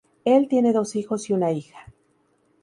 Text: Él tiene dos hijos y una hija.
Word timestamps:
Él 0.25 0.47
tiene 0.47 0.73
dos 0.73 0.95
hijos 0.95 1.29
y 1.29 1.33
una 1.33 1.51
hija. 1.51 1.93